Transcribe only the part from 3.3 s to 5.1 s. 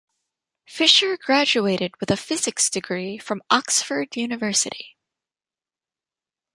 Oxford University.